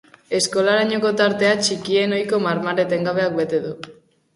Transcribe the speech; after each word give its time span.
Eskolarainoko 0.37 1.11
tartea 1.21 1.53
txikien 1.67 2.19
ohiko 2.21 2.43
marmar 2.49 2.87
etengabeak 2.89 3.41
bete 3.43 3.67
du. 3.69 3.81